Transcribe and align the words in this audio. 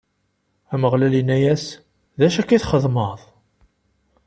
Ameɣlal 0.73 1.13
inna-yas: 1.21 1.65
D 2.19 2.21
acu 2.27 2.39
akka 2.41 2.53
i 2.55 2.59
txedmeḍ? 2.63 3.19